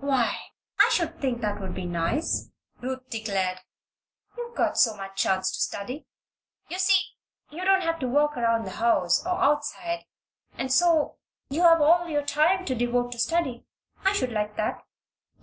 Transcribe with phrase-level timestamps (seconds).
[0.00, 0.34] "Why,
[0.80, 2.50] I should think that would be nice,"
[2.80, 3.58] Ruth declared.
[4.34, 6.06] "You've got so much chance to study.
[6.70, 7.02] You see,
[7.50, 10.06] you don't have to work around the house, or outside,
[10.56, 11.18] and so
[11.50, 13.66] you have all your time to devote to study.
[14.06, 14.86] I should like that."